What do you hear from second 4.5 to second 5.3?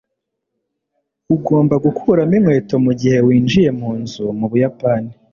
buyapani